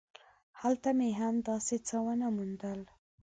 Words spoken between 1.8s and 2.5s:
څه ونه